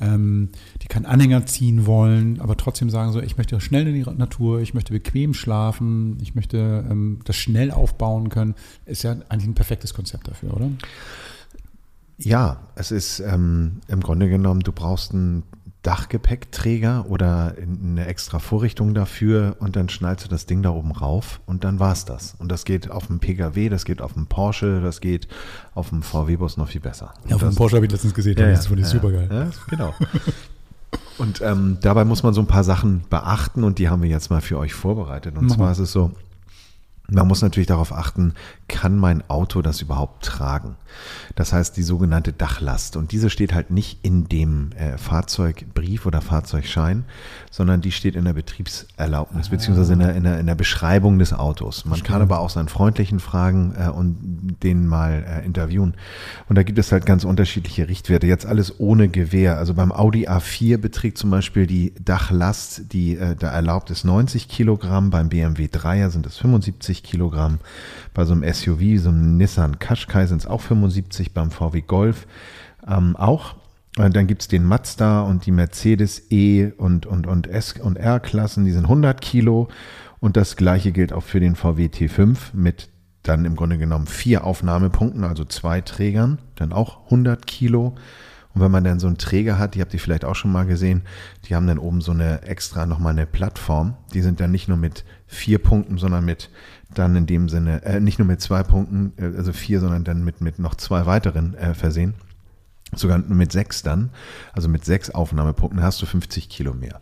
[0.00, 0.48] ähm,
[0.82, 4.60] die keinen Anhänger ziehen wollen, aber trotzdem sagen so, ich möchte schnell in die Natur,
[4.60, 8.54] ich möchte bequem schlafen, ich möchte ähm, das schnell aufbauen können.
[8.86, 10.70] Ist ja eigentlich ein perfektes Konzept dafür, oder?
[12.16, 15.42] Ja, es ist ähm, im Grunde genommen, du brauchst einen
[15.84, 21.40] Dachgepäckträger oder eine extra Vorrichtung dafür und dann schnallst du das Ding da oben rauf
[21.46, 22.34] und dann war's das.
[22.38, 25.28] Und das geht auf dem Pkw, das geht auf dem Porsche, das geht
[25.74, 27.12] auf dem VW-Bus noch viel besser.
[27.28, 29.12] Ja, auf dem Porsche habe ich letztens gesehen, ja, ja, das fand ich ja, super
[29.12, 29.28] geil.
[29.30, 29.94] Ja, genau.
[31.18, 34.30] Und ähm, dabei muss man so ein paar Sachen beachten und die haben wir jetzt
[34.30, 35.36] mal für euch vorbereitet.
[35.36, 35.72] Und Mach zwar mal.
[35.72, 36.12] ist es so,
[37.08, 38.32] man muss natürlich darauf achten,
[38.66, 40.76] kann mein Auto das überhaupt tragen?
[41.34, 42.96] Das heißt, die sogenannte Dachlast.
[42.96, 47.04] Und diese steht halt nicht in dem äh, Fahrzeugbrief oder Fahrzeugschein,
[47.50, 51.32] sondern die steht in der Betriebserlaubnis, beziehungsweise in der, in, der, in der Beschreibung des
[51.32, 51.84] Autos.
[51.84, 55.94] Man kann aber auch seinen Freundlichen fragen äh, und den mal äh, interviewen.
[56.48, 58.26] Und da gibt es halt ganz unterschiedliche Richtwerte.
[58.26, 59.58] Jetzt alles ohne Gewehr.
[59.58, 64.48] Also beim Audi A4 beträgt zum Beispiel die Dachlast, die äh, da erlaubt ist, 90
[64.48, 65.10] Kilogramm.
[65.10, 67.58] Beim BMW 3er sind es 75 Kilogramm.
[68.14, 72.26] Bei so einem SUV, so einem Nissan Qashqai sind es auch 75, beim VW Golf
[72.86, 73.56] ähm, auch.
[73.96, 78.64] Äh, Dann gibt's den Mazda und die Mercedes E und, und, und S und R-Klassen,
[78.64, 79.68] die sind 100 Kilo.
[80.20, 82.88] Und das gleiche gilt auch für den VW T5 mit
[83.22, 87.94] dann im Grunde genommen vier Aufnahmepunkten, also zwei Trägern, dann auch 100 Kilo.
[88.54, 90.64] Und wenn man dann so einen Träger hat, die habt ihr vielleicht auch schon mal
[90.64, 91.02] gesehen,
[91.46, 93.96] die haben dann oben so eine extra nochmal eine Plattform.
[94.12, 96.50] Die sind dann nicht nur mit vier Punkten, sondern mit
[96.94, 100.24] dann in dem Sinne, äh, nicht nur mit zwei Punkten, äh, also vier, sondern dann
[100.24, 102.14] mit, mit noch zwei weiteren äh, versehen.
[102.94, 104.10] Sogar mit sechs dann,
[104.52, 107.00] also mit sechs Aufnahmepunkten hast du 50 Kilo mehr.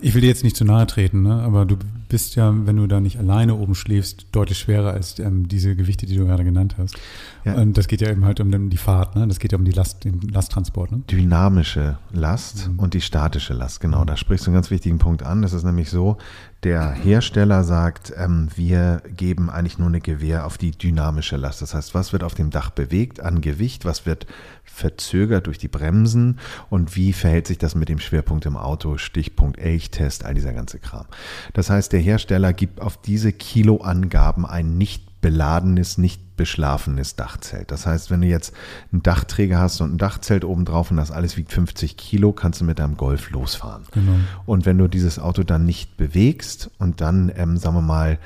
[0.00, 1.40] Ich will dir jetzt nicht zu nahe treten, ne?
[1.42, 1.76] aber du
[2.08, 6.04] bist ja, wenn du da nicht alleine oben schläfst, deutlich schwerer als ähm, diese Gewichte,
[6.04, 6.96] die du gerade genannt hast.
[7.44, 7.54] Ja.
[7.54, 9.26] Und das geht ja eben halt um die Fahrt, ne?
[9.28, 10.92] das geht ja um die Last, den Lasttransport.
[10.92, 11.02] Ne?
[11.10, 13.80] dynamische Last und die statische Last.
[13.80, 15.42] Genau, da sprichst du einen ganz wichtigen Punkt an.
[15.42, 16.18] Das ist nämlich so,
[16.64, 21.62] der Hersteller sagt, ähm, wir geben eigentlich nur eine Gewähr auf die dynamische Last.
[21.62, 24.26] Das heißt, was wird auf dem Dach bewegt an Gewicht, was wird
[24.64, 29.58] verzögert durch die Bremsen und wie verhält sich das mit dem Schwerpunkt im Auto, Stichpunkt
[29.58, 31.06] Elchtest, all dieser ganze Kram.
[31.52, 37.70] Das heißt, der Hersteller gibt auf diese Kiloangaben ein nicht beladenes, nicht beschlafenes Dachzelt.
[37.70, 38.54] Das heißt, wenn du jetzt
[38.90, 42.62] einen Dachträger hast und ein Dachzelt oben drauf und das alles wiegt 50 Kilo, kannst
[42.62, 43.82] du mit deinem Golf losfahren.
[43.92, 44.14] Genau.
[44.46, 48.18] Und wenn du dieses Auto dann nicht bewegst und dann, ähm, sagen wir mal,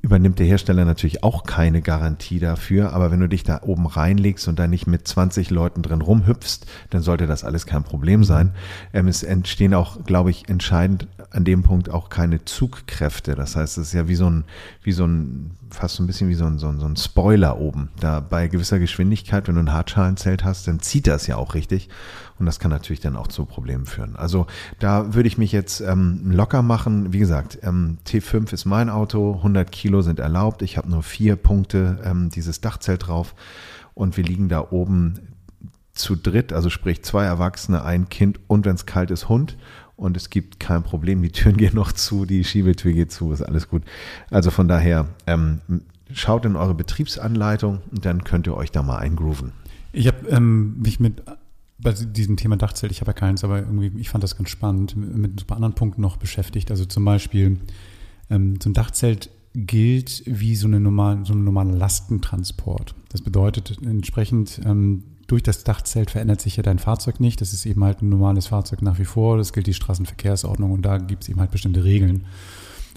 [0.00, 4.48] übernimmt der Hersteller natürlich auch keine Garantie dafür, aber wenn du dich da oben reinlegst
[4.48, 8.52] und da nicht mit 20 Leuten drin rumhüpfst, dann sollte das alles kein Problem sein.
[8.94, 13.34] Ähm, es entstehen auch, glaube ich, entscheidend an dem Punkt auch keine Zugkräfte.
[13.34, 14.44] Das heißt, es ist ja wie so ein,
[14.82, 17.55] wie so ein, fast so ein bisschen wie so ein, so ein, so ein Spoiler
[17.58, 17.90] oben.
[18.00, 21.88] Da bei gewisser Geschwindigkeit, wenn du ein Hartschalenzelt hast, dann zieht das ja auch richtig.
[22.38, 24.16] Und das kann natürlich dann auch zu Problemen führen.
[24.16, 24.46] Also
[24.78, 27.12] da würde ich mich jetzt ähm, locker machen.
[27.12, 30.62] Wie gesagt, ähm, T5 ist mein Auto, 100 Kilo sind erlaubt.
[30.62, 33.34] Ich habe nur vier Punkte ähm, dieses Dachzelt drauf.
[33.94, 35.20] Und wir liegen da oben
[35.94, 39.56] zu dritt, also sprich zwei Erwachsene, ein Kind und wenn es kalt ist, Hund
[39.96, 41.22] und es gibt kein Problem.
[41.22, 43.82] Die Türen gehen noch zu, die Schiebetür geht zu, ist alles gut.
[44.30, 45.60] Also von daher, ähm,
[46.12, 49.52] schaut in eure Betriebsanleitung und dann könnt ihr euch da mal eingrooven.
[49.92, 51.22] Ich habe ähm, mich mit
[51.78, 54.96] bei diesem Thema Dachzelt, ich habe ja keins, aber irgendwie, ich fand das ganz spannend,
[54.96, 56.70] mit ein paar anderen Punkten noch beschäftigt.
[56.70, 57.60] Also zum Beispiel,
[58.30, 62.94] ähm, so ein Dachzelt gilt wie so, eine normale, so ein normaler Lastentransport.
[63.10, 67.40] Das bedeutet entsprechend, ähm, durch das Dachzelt verändert sich ja dein Fahrzeug nicht.
[67.40, 69.38] Das ist eben halt ein normales Fahrzeug nach wie vor.
[69.38, 72.26] Das gilt die Straßenverkehrsordnung und da gibt es eben halt bestimmte Regeln.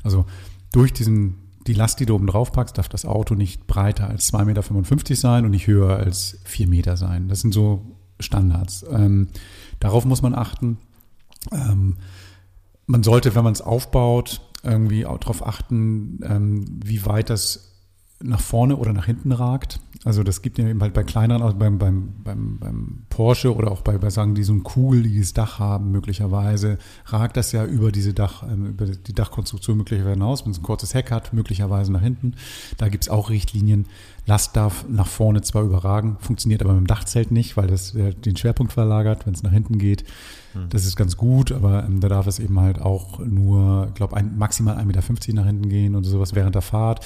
[0.04, 0.26] Also
[0.72, 1.36] durch diesen
[1.70, 5.16] die Last, die du oben drauf packst, darf das Auto nicht breiter als 2,55 Meter
[5.16, 7.28] sein und nicht höher als 4 Meter sein.
[7.28, 8.84] Das sind so Standards.
[8.92, 9.28] Ähm,
[9.80, 10.80] darauf muss man achten.
[11.52, 11.98] Ähm,
[12.88, 17.69] man sollte, wenn man es aufbaut, irgendwie auch darauf achten, ähm, wie weit das
[18.22, 19.80] nach vorne oder nach hinten ragt.
[20.06, 23.70] Also das gibt ja eben halt bei kleineren, also beim, beim, beim, beim Porsche oder
[23.72, 27.92] auch bei, bei Sagen, die so ein kugeliges Dach haben, möglicherweise, ragt das ja über
[27.92, 31.92] diese Dach, ähm, über die Dachkonstruktion möglicherweise hinaus, wenn es ein kurzes Heck hat, möglicherweise
[31.92, 32.36] nach hinten.
[32.78, 33.88] Da gibt es auch Richtlinien.
[34.26, 38.38] Last darf nach vorne zwar überragen, funktioniert aber mit dem Dachzelt nicht, weil das den
[38.38, 40.06] Schwerpunkt verlagert, wenn es nach hinten geht.
[40.54, 40.70] Hm.
[40.70, 44.22] Das ist ganz gut, aber ähm, da darf es eben halt auch nur, ich glaube,
[44.24, 47.06] maximal 1,50 Meter nach hinten gehen und sowas während der Fahrt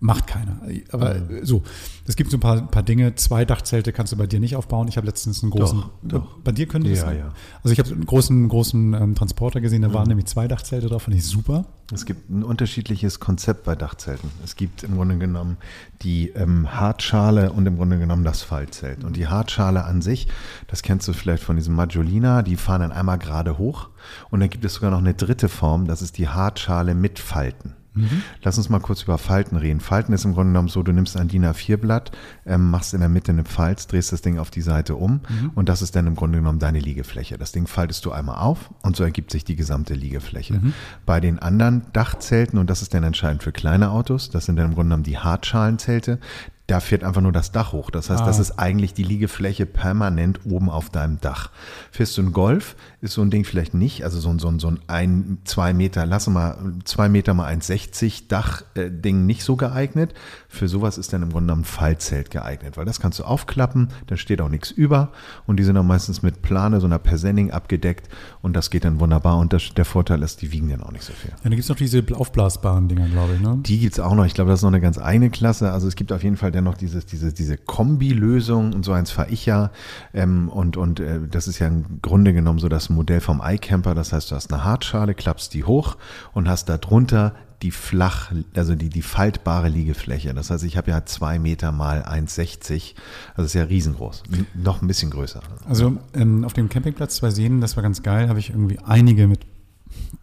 [0.00, 0.60] macht keiner.
[0.92, 1.44] Aber mhm.
[1.44, 1.62] so,
[2.06, 3.14] es gibt so ein paar, paar Dinge.
[3.14, 4.88] Zwei Dachzelte kannst du bei dir nicht aufbauen.
[4.88, 5.80] Ich habe letztens einen großen.
[5.80, 6.38] Doch, doch.
[6.40, 7.32] Bei dir können die ja, ja.
[7.62, 9.94] Also ich habe einen großen, großen ähm, Transporter gesehen, da mhm.
[9.94, 11.66] waren nämlich zwei Dachzelte drauf, fand ich super.
[11.92, 14.30] Es gibt ein unterschiedliches Konzept bei Dachzelten.
[14.42, 15.58] Es gibt im Grunde genommen
[16.02, 19.04] die ähm, Hartschale und im Grunde genommen das Fallzelt.
[19.04, 20.28] Und die Hartschale an sich,
[20.66, 23.90] das kennst du vielleicht von diesem Maggiolina, die fahren dann einmal gerade hoch.
[24.30, 27.74] Und dann gibt es sogar noch eine dritte Form, das ist die Hartschale mit Falten.
[27.94, 28.22] Mhm.
[28.42, 29.80] Lass uns mal kurz über Falten reden.
[29.80, 32.12] Falten ist im Grunde genommen so, du nimmst ein DIN A4-Blatt,
[32.46, 35.50] ähm, machst in der Mitte eine Falz, drehst das Ding auf die Seite um mhm.
[35.54, 37.38] und das ist dann im Grunde genommen deine Liegefläche.
[37.38, 40.54] Das Ding faltest du einmal auf und so ergibt sich die gesamte Liegefläche.
[40.54, 40.74] Mhm.
[41.06, 44.66] Bei den anderen Dachzelten, und das ist dann entscheidend für kleine Autos, das sind dann
[44.66, 46.18] im Grunde genommen die Hartschalenzelte,
[46.66, 47.90] da fährt einfach nur das Dach hoch.
[47.90, 48.26] Das heißt, ah.
[48.26, 51.50] das ist eigentlich die Liegefläche permanent oben auf deinem Dach.
[51.90, 54.58] Fährst du ein Golf, ist so ein Ding vielleicht nicht, also so ein, so ein,
[54.58, 59.56] so ein, ein zwei Meter, lass mal, zwei Meter mal 1,60 Dach-Ding äh, nicht so
[59.56, 60.14] geeignet.
[60.48, 63.88] Für sowas ist dann im Grunde genommen ein Fallzelt geeignet, weil das kannst du aufklappen,
[64.06, 65.12] da steht auch nichts über
[65.46, 68.08] und die sind dann meistens mit Plane, so einer Persenning abgedeckt
[68.44, 71.02] und das geht dann wunderbar und das, der Vorteil ist, die wiegen dann auch nicht
[71.02, 71.30] so viel.
[71.30, 73.58] Ja, dann gibt es noch diese aufblasbaren Dinger, glaube ich, ne?
[73.62, 74.26] Die gibt es auch noch.
[74.26, 75.72] Ich glaube, das ist noch eine ganz eigene Klasse.
[75.72, 79.30] Also es gibt auf jeden Fall dennoch dieses, diese, diese Kombi-Lösung und so eins fahre
[79.30, 79.70] ich ja.
[80.12, 83.94] Ähm, und und äh, das ist ja im Grunde genommen so das Modell vom iCamper.
[83.94, 85.96] Das heißt, du hast eine Hartschale, klappst die hoch
[86.34, 87.32] und hast da drunter
[87.64, 90.34] die flach, also die, die faltbare Liegefläche.
[90.34, 92.92] Das heißt, ich habe ja zwei Meter mal 1,60.
[93.34, 94.22] Also ist ja riesengroß.
[94.52, 95.40] Noch ein bisschen größer.
[95.66, 99.26] Also ähm, auf dem Campingplatz zwei Seen, das war ganz geil, habe ich irgendwie einige
[99.26, 99.46] mit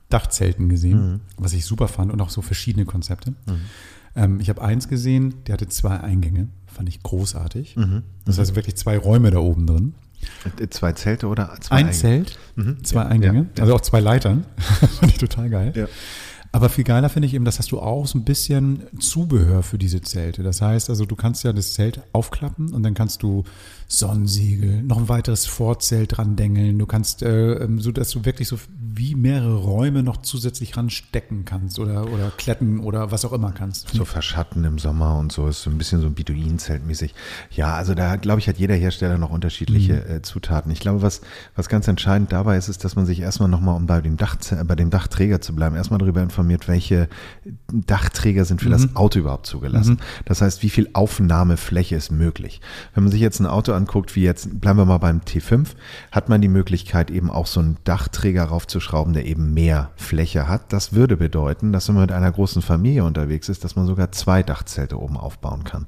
[0.10, 1.19] Dachzelten gesehen, mhm.
[1.38, 3.32] was ich super fand und auch so verschiedene Konzepte.
[3.32, 3.62] Mhm.
[4.15, 7.75] Ähm, ich habe eins gesehen, der hatte zwei Eingänge, fand ich großartig.
[7.75, 8.04] Mhm.
[8.25, 9.95] Das heißt wirklich zwei Räume da oben drin.
[10.60, 11.99] Äh, zwei Zelte oder zwei Ein Eingänge?
[11.99, 12.84] Zelt, mhm.
[12.84, 14.45] zwei ja, Eingänge, ja, also auch zwei Leitern.
[14.99, 15.73] fand ich total geil.
[15.75, 15.88] Ja.
[16.54, 19.78] Aber viel geiler finde ich eben, das hast du auch so ein bisschen Zubehör für
[19.78, 20.44] diese Zelte.
[20.44, 23.46] Das heißt also, du kannst ja das Zelt aufklappen und dann kannst du
[23.88, 26.80] Sonnensiegel, noch ein weiteres Vorzelt dran dengeln.
[26.80, 31.46] Du kannst, äh, ähm, so dass du wirklich so wie mehrere Räume noch zusätzlich ranstecken
[31.46, 33.90] kannst oder, oder kletten oder was auch immer kannst.
[33.90, 37.14] So verschatten im Sommer und so ist so ein bisschen so ein Beduinenzelt mäßig.
[37.52, 40.16] Ja, also da glaube ich, hat jeder Hersteller noch unterschiedliche mhm.
[40.16, 40.72] äh, Zutaten.
[40.72, 41.22] Ich glaube, was,
[41.56, 44.38] was ganz entscheidend dabei ist, ist, dass man sich erstmal nochmal, um bei dem, Dach,
[44.66, 47.08] bei dem Dachträger zu bleiben, erstmal darüber informiert, informiert, welche
[47.71, 48.73] Dachträger sind für Mhm.
[48.73, 49.99] das Auto überhaupt zugelassen.
[50.25, 52.62] Das heißt, wie viel Aufnahmefläche ist möglich.
[52.93, 55.69] Wenn man sich jetzt ein Auto anguckt, wie jetzt, bleiben wir mal beim T5,
[56.12, 60.73] hat man die Möglichkeit, eben auch so einen Dachträger raufzuschrauben, der eben mehr Fläche hat.
[60.73, 64.12] Das würde bedeuten, dass wenn man mit einer großen Familie unterwegs ist, dass man sogar
[64.12, 65.86] zwei Dachzelte oben aufbauen kann.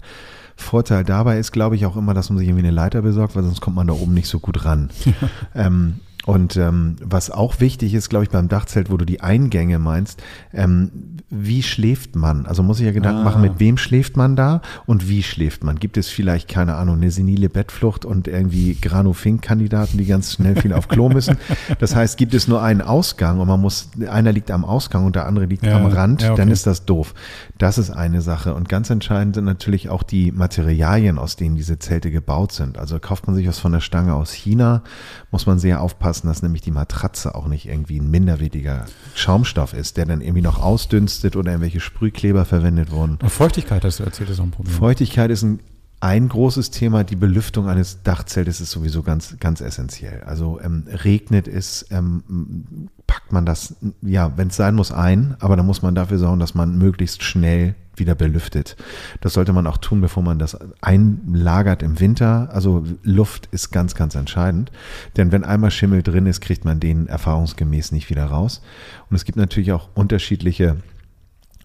[0.56, 3.44] Vorteil dabei ist, glaube ich, auch immer, dass man sich irgendwie eine Leiter besorgt, weil
[3.44, 4.90] sonst kommt man da oben nicht so gut ran.
[5.56, 9.78] ähm, und ähm, was auch wichtig ist, glaube ich, beim Dachzelt, wo du die Eingänge
[9.80, 10.92] meinst, ähm,
[11.30, 12.46] wie schläft man?
[12.46, 13.24] Also muss ich ja Gedanken Ah.
[13.26, 15.80] machen, mit wem schläft man da und wie schläft man?
[15.80, 20.74] Gibt es vielleicht, keine Ahnung, eine senile Bettflucht und irgendwie Granu-Fink-Kandidaten, die ganz schnell viel
[20.74, 21.38] auf Klo müssen?
[21.80, 25.16] Das heißt, gibt es nur einen Ausgang und man muss, einer liegt am Ausgang und
[25.16, 26.38] der andere liegt Ja, am Rand, ja, okay.
[26.38, 27.14] dann ist das doof.
[27.58, 28.54] Das ist eine Sache.
[28.54, 32.78] Und ganz entscheidend sind natürlich auch die Materialien, aus denen diese Zelte gebaut sind.
[32.78, 34.84] Also kauft man sich was von der Stange aus China,
[35.32, 39.98] muss man sehr aufpassen, dass nämlich die Matratze auch nicht irgendwie ein minderwertiger Schaumstoff ist,
[39.98, 43.18] der dann irgendwie noch ausdünstet oder irgendwelche Sprühkleber verwendet wurden.
[43.22, 44.74] Und Feuchtigkeit, hast du erzählt, ist auch ein Problem.
[44.74, 45.60] Feuchtigkeit ist ein,
[46.00, 47.04] ein großes Thema.
[47.04, 50.24] Die Belüftung eines Dachzeltes ist sowieso ganz, ganz essentiell.
[50.24, 55.56] Also ähm, regnet es, ähm, packt man das, ja, wenn es sein muss, ein, aber
[55.56, 58.76] dann muss man dafür sorgen, dass man möglichst schnell wieder belüftet.
[59.22, 62.50] Das sollte man auch tun, bevor man das einlagert im Winter.
[62.52, 64.72] Also Luft ist ganz, ganz entscheidend.
[65.18, 68.62] Denn wenn einmal Schimmel drin ist, kriegt man den erfahrungsgemäß nicht wieder raus.
[69.10, 70.78] Und es gibt natürlich auch unterschiedliche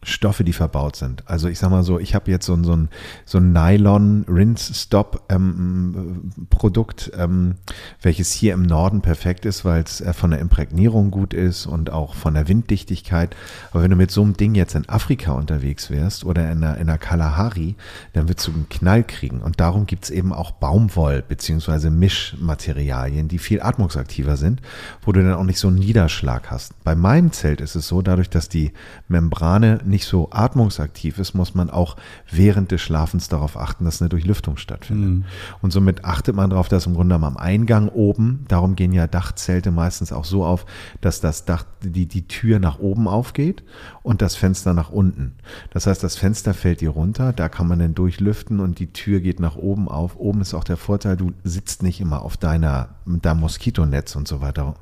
[0.03, 1.23] Stoffe, die verbaut sind.
[1.27, 2.89] Also ich sag mal so, ich habe jetzt so ein, so ein,
[3.25, 7.57] so ein Nylon Rinse Stop ähm, Produkt, ähm,
[8.03, 11.91] welches hier im Norden perfekt ist, weil es äh, von der Imprägnierung gut ist und
[11.91, 13.35] auch von der Winddichtigkeit.
[13.71, 16.79] Aber wenn du mit so einem Ding jetzt in Afrika unterwegs wärst oder in der,
[16.79, 17.77] in der Kalahari,
[18.13, 19.41] dann würdest du einen Knall kriegen.
[19.41, 24.63] Und darum gibt's eben auch Baumwoll beziehungsweise Mischmaterialien, die viel atmungsaktiver sind,
[25.03, 26.73] wo du dann auch nicht so einen Niederschlag hast.
[26.85, 28.73] Bei meinem Zelt ist es so, dadurch, dass die
[29.09, 31.97] Membrane nicht so atmungsaktiv ist, muss man auch
[32.31, 35.25] während des Schlafens darauf achten, dass eine Durchlüftung stattfindet.
[35.63, 39.71] Und somit achtet man darauf, dass im Grunde am Eingang oben, darum gehen ja Dachzelte
[39.71, 40.67] meistens auch so auf,
[41.01, 43.63] dass das Dach, die, die Tür nach oben aufgeht
[44.09, 45.35] und das Fenster nach unten.
[45.71, 49.21] Das heißt, das Fenster fällt dir runter, da kann man dann durchlüften und die Tür
[49.21, 50.17] geht nach oben auf.
[50.17, 54.27] Oben ist auch der Vorteil, du sitzt nicht immer auf deiner, mit deinem Moskitonetz und
[54.27, 54.77] so weiter.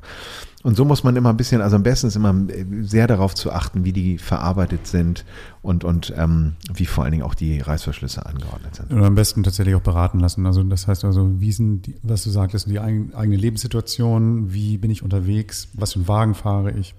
[0.62, 2.36] Und so muss man immer ein bisschen, also am besten ist immer
[2.82, 5.24] sehr darauf zu achten, wie die verarbeitet sind
[5.60, 8.92] und, und ähm, wie vor allen Dingen auch die Reißverschlüsse angeordnet sind.
[8.92, 10.46] Oder am besten tatsächlich auch beraten lassen.
[10.46, 14.78] Also das heißt also, wie sind, die, was du sagtest, die eigen- eigene Lebenssituation, wie
[14.78, 16.94] bin ich unterwegs, was für einen Wagen fahre ich,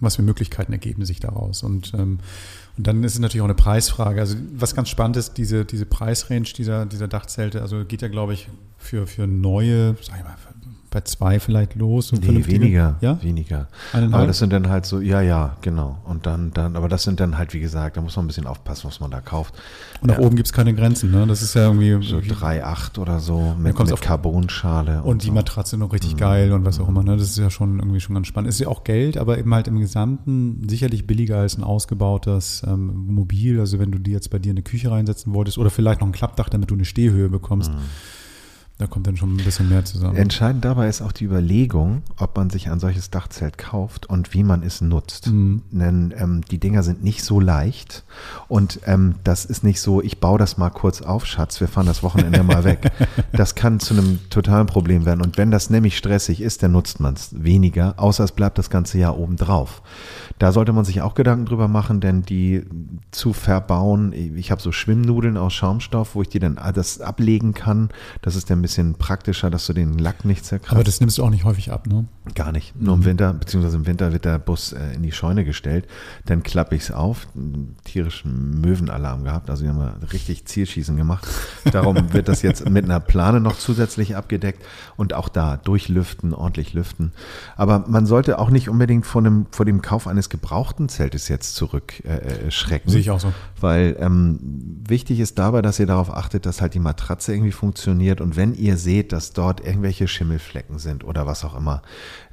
[0.00, 1.62] was für Möglichkeiten ergeben sich daraus.
[1.62, 2.18] Und, ähm,
[2.76, 4.20] und dann ist es natürlich auch eine Preisfrage.
[4.20, 8.34] Also was ganz spannend ist, diese, diese Preisrange dieser, dieser Dachzelte, also geht ja, glaube
[8.34, 10.36] ich, für, für neue, sag ich mal,
[10.94, 12.08] bei zwei vielleicht los.
[12.08, 13.22] so Nee, weniger, Ja?
[13.22, 13.68] weniger.
[13.92, 14.14] Eineinhalb?
[14.14, 15.98] Aber das sind dann halt so, ja, ja, genau.
[16.04, 18.46] Und dann, dann, aber das sind dann halt, wie gesagt, da muss man ein bisschen
[18.46, 19.54] aufpassen, was man da kauft.
[20.00, 20.24] Und nach Ja.
[20.24, 21.10] oben gibt es keine Grenzen.
[21.10, 21.26] Ne?
[21.26, 25.02] Das ist ja irgendwie So 3,8 oder so mit, mit auf- Carbonschale.
[25.02, 25.32] Und die so.
[25.34, 27.02] Matratze noch richtig geil und was auch immer.
[27.02, 27.16] Ne?
[27.16, 28.48] Das ist ja schon irgendwie schon ganz spannend.
[28.48, 33.06] Ist ja auch Geld, aber eben halt im Gesamten sicherlich billiger als ein ausgebautes ähm,
[33.08, 33.58] Mobil.
[33.60, 36.12] Also wenn du dir jetzt bei dir eine Küche reinsetzen wolltest oder vielleicht noch ein
[36.12, 37.72] Klappdach, damit du eine Stehhöhe bekommst,
[38.78, 40.16] da kommt dann schon ein bisschen mehr zusammen.
[40.16, 44.42] Entscheidend dabei ist auch die Überlegung, ob man sich ein solches Dachzelt kauft und wie
[44.42, 45.26] man es nutzt.
[45.26, 48.02] Denn ähm, die Dinger sind nicht so leicht
[48.48, 51.86] und ähm, das ist nicht so, ich baue das mal kurz auf, Schatz, wir fahren
[51.86, 52.90] das Wochenende mal weg.
[53.32, 55.20] Das kann zu einem totalen Problem werden.
[55.20, 58.70] Und wenn das nämlich stressig ist, dann nutzt man es weniger, außer es bleibt das
[58.70, 59.82] ganze Jahr oben drauf.
[60.38, 62.64] Da sollte man sich auch Gedanken drüber machen, denn die
[63.10, 67.90] zu verbauen, ich habe so Schwimmnudeln aus Schaumstoff, wo ich die dann das ablegen kann.
[68.22, 70.72] Das ist dann ein bisschen praktischer, dass du den Lack nicht zerkratzt.
[70.72, 72.06] aber das nimmst du auch nicht häufig ab, ne?
[72.34, 72.80] Gar nicht.
[72.80, 75.86] Nur im Winter, beziehungsweise im Winter wird der Bus äh, in die Scheune gestellt.
[76.24, 77.28] Dann klappe ich es auf,
[77.84, 79.50] tierischen Möwenalarm gehabt.
[79.50, 81.28] Also die haben wir richtig Zielschießen gemacht.
[81.70, 84.64] Darum wird das jetzt mit einer Plane noch zusätzlich abgedeckt
[84.96, 87.12] und auch da durchlüften, ordentlich lüften.
[87.56, 91.54] Aber man sollte auch nicht unbedingt vor dem, vor dem Kauf eines gebrauchten Zeltes jetzt
[91.56, 92.46] zurückschrecken.
[92.46, 92.90] Äh, schrecken.
[92.90, 93.32] Sehe ich auch so.
[93.60, 94.38] Weil ähm,
[94.88, 98.54] wichtig ist dabei, dass ihr darauf achtet, dass halt die Matratze irgendwie funktioniert und wenn
[98.54, 101.82] ihr seht, dass dort irgendwelche Schimmelflecken sind oder was auch immer,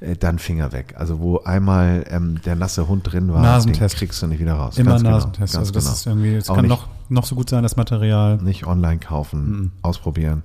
[0.00, 0.94] äh, dann Finger weg.
[0.96, 3.80] Also wo einmal ähm, der nasse Hund drin war, Nasentest.
[3.94, 4.78] den kriegst du nicht wieder raus.
[4.78, 5.38] Immer Ganz genau, Nasentest.
[5.54, 5.94] ganz also das genau.
[5.94, 8.38] ist irgendwie, es Auch kann nicht- noch, noch so gut sein, das Material.
[8.38, 9.72] nicht online kaufen, Mhm.
[9.82, 10.42] ausprobieren.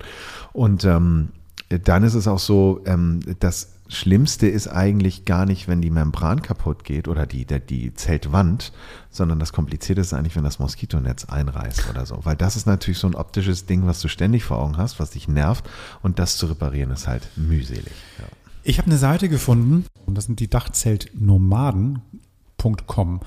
[0.52, 1.28] Und ähm,
[1.84, 6.42] dann ist es auch so, ähm, das Schlimmste ist eigentlich gar nicht, wenn die Membran
[6.42, 8.72] kaputt geht oder die, der, die Zeltwand,
[9.10, 12.20] sondern das Komplizierte ist eigentlich, wenn das Moskitonetz einreißt oder so.
[12.24, 15.10] Weil das ist natürlich so ein optisches Ding, was du ständig vor Augen hast, was
[15.10, 15.68] dich nervt.
[16.02, 17.94] Und das zu reparieren ist halt mühselig.
[18.18, 18.24] Ja.
[18.62, 22.02] Ich habe eine Seite gefunden und das sind die Dachzelt-Nomaden.
[22.58, 23.20] camperman.com.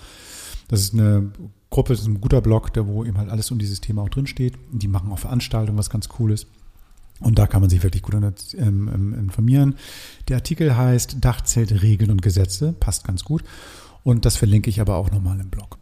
[0.67, 1.31] Das ist eine
[1.69, 4.09] Gruppe, das ist ein guter Blog, der wo eben halt alles um dieses Thema auch
[4.09, 4.57] drin steht.
[4.71, 6.47] Die machen auch Veranstaltungen, was ganz cool ist.
[7.21, 9.75] Und da kann man sich wirklich gut ähm, ähm, informieren.
[10.27, 13.43] Der Artikel heißt Dachzelt, Regeln und Gesetze, passt ganz gut.
[14.03, 15.77] Und das verlinke ich aber auch nochmal im Blog.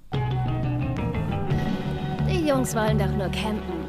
[2.30, 3.80] Die Jungs wollen doch nur campen.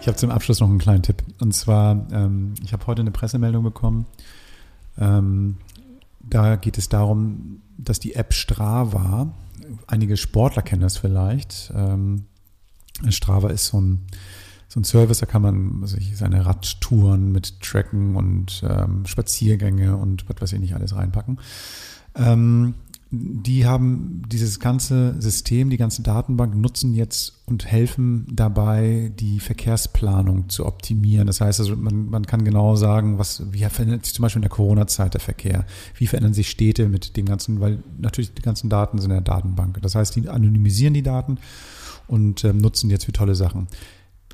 [0.00, 1.24] Ich habe zum Abschluss noch einen kleinen Tipp.
[1.40, 4.06] Und zwar, ähm, ich habe heute eine Pressemeldung bekommen.
[4.98, 9.30] Da geht es darum, dass die App Strava,
[9.86, 11.70] einige Sportler kennen das vielleicht.
[13.10, 14.06] Strava ist so ein
[14.68, 20.28] so ein Service, da kann man also seine Radtouren mit Tracken und ähm, Spaziergänge und
[20.28, 21.38] was weiß ich nicht alles reinpacken.
[22.14, 22.74] Ähm,
[23.10, 30.48] die haben dieses ganze System, die ganze Datenbank nutzen jetzt und helfen dabei, die Verkehrsplanung
[30.48, 31.28] zu optimieren.
[31.28, 34.48] Das heißt also, man, man kann genau sagen, was, wie verändert sich zum Beispiel in
[34.48, 35.64] der Corona-Zeit der Verkehr?
[35.94, 39.34] Wie verändern sich Städte mit dem ganzen, weil natürlich die ganzen Daten sind in der
[39.34, 39.80] Datenbank.
[39.82, 41.38] Das heißt, die anonymisieren die Daten
[42.08, 43.68] und ähm, nutzen jetzt für tolle Sachen.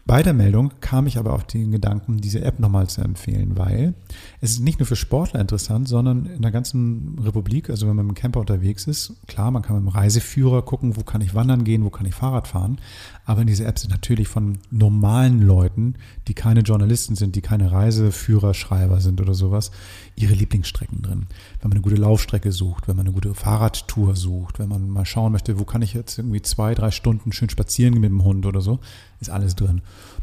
[0.04, 3.94] Bei der Meldung kam ich aber auf den Gedanken, diese App nochmal zu empfehlen, weil
[4.40, 8.06] es ist nicht nur für Sportler interessant, sondern in der ganzen Republik, also wenn man
[8.06, 11.36] mit dem Camper unterwegs ist, klar, man kann mit dem Reiseführer gucken, wo kann ich
[11.36, 12.80] wandern gehen, wo kann ich Fahrrad fahren,
[13.24, 15.94] aber in dieser App sind natürlich von normalen Leuten,
[16.26, 19.70] die keine Journalisten sind, die keine Reiseführerschreiber sind oder sowas,
[20.16, 21.26] ihre Lieblingsstrecken drin.
[21.60, 25.06] Wenn man eine gute Laufstrecke sucht, wenn man eine gute Fahrradtour sucht, wenn man mal
[25.06, 28.46] schauen möchte, wo kann ich jetzt irgendwie zwei, drei Stunden schön spazieren mit dem Hund
[28.46, 28.80] oder so,
[29.20, 29.82] ist alles drin.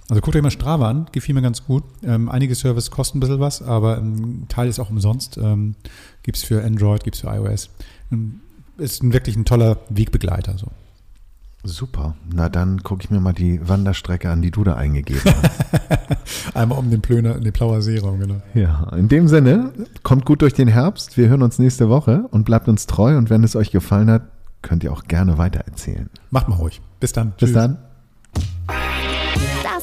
[0.10, 1.84] Also guckt euch mal Strava an, gefiel mir ganz gut.
[2.04, 5.38] Ähm, einige Services kosten ein bisschen was, aber ein Teil ist auch umsonst.
[5.38, 5.76] Ähm,
[6.24, 7.69] gibt es für Android, gibt es für iOS.
[8.12, 8.41] Ähm,
[8.78, 10.58] ist ein, wirklich ein toller Wegbegleiter.
[10.58, 10.67] So.
[11.63, 12.15] Super.
[12.34, 16.56] Na dann gucke ich mir mal die Wanderstrecke an, die du da eingegeben hast.
[16.56, 18.41] Einmal um den Plöner, den Plauer See rum, genau.
[18.54, 21.17] Ja, in dem Sinne, kommt gut durch den Herbst.
[21.17, 23.17] Wir hören uns nächste Woche und bleibt uns treu.
[23.17, 24.24] Und wenn es euch gefallen hat,
[24.62, 26.10] könnt ihr auch gerne weitererzählen.
[26.32, 26.82] Macht mal ruhig.
[27.00, 27.32] Bis dann.
[27.32, 27.54] Bis Tschüss.
[27.54, 27.78] dann.